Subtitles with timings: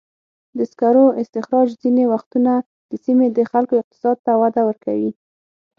[0.57, 2.53] د سکرو استخراج ځینې وختونه
[2.89, 5.11] د سیمې د خلکو اقتصاد ته وده ورکوي.